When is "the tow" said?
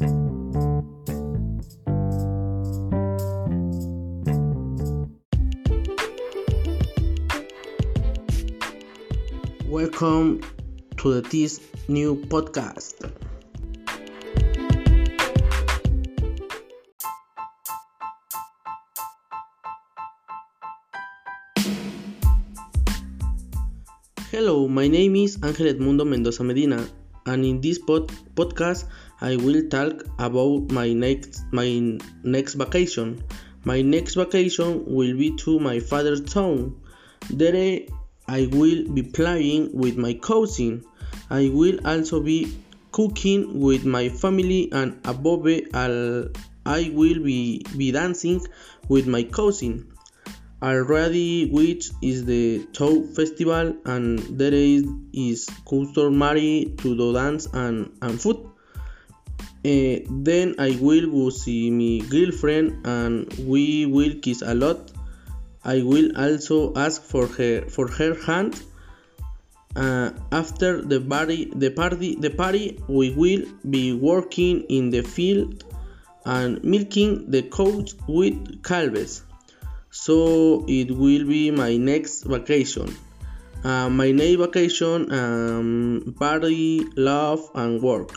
52.24-53.06